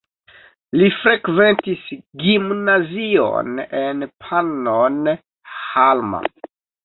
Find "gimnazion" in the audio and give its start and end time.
2.23-3.61